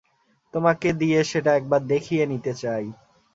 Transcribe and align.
তোমাকে 0.53 0.89
দিয়ে 0.93 1.19
সেটা 1.23 1.51
একবার 1.55 1.81
দেখিয়ে 1.87 2.23
নিতে 2.25 2.51
চাই। 2.53 2.85